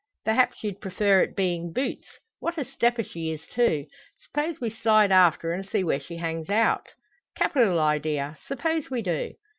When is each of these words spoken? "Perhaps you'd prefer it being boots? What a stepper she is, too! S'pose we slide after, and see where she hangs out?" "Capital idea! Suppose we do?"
"Perhaps 0.25 0.63
you'd 0.63 0.81
prefer 0.81 1.21
it 1.21 1.35
being 1.35 1.71
boots? 1.71 2.17
What 2.39 2.57
a 2.57 2.65
stepper 2.65 3.03
she 3.03 3.29
is, 3.29 3.45
too! 3.45 3.85
S'pose 4.23 4.59
we 4.59 4.71
slide 4.71 5.11
after, 5.11 5.51
and 5.51 5.63
see 5.63 5.83
where 5.83 5.99
she 5.99 6.17
hangs 6.17 6.49
out?" 6.49 6.87
"Capital 7.37 7.79
idea! 7.79 8.39
Suppose 8.47 8.89
we 8.89 9.03
do?" 9.03 9.35